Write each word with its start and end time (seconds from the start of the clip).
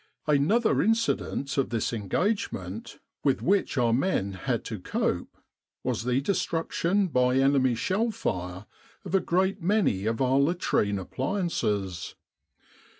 Another 0.25 0.81
incident 0.81 1.59
of 1.59 1.69
this 1.69 1.93
engagement, 1.93 2.97
with 3.23 3.43
which 3.43 3.77
our 3.77 3.93
men 3.93 4.31
had 4.33 4.65
to 4.65 4.79
cope, 4.79 5.37
was 5.83 6.05
the 6.05 6.19
destruction 6.21 7.05
by 7.05 7.35
enemy 7.35 7.75
shell 7.75 8.09
fire 8.09 8.65
of 9.05 9.13
a 9.13 9.19
great 9.19 9.61
many 9.61 10.07
of 10.07 10.19
our 10.19 10.39
latrine 10.39 10.97
appliances. 10.97 12.15